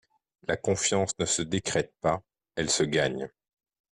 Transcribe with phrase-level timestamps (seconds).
[0.47, 2.23] La confiance ne se décrète pas,
[2.55, 3.29] elle se gagne.